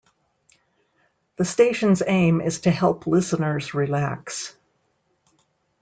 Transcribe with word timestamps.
The 1.35 1.45
station's 1.45 2.01
aim 2.03 2.41
is 2.41 2.61
to 2.61 2.71
help 2.71 3.05
listeners 3.05 3.75
relax. 3.75 4.55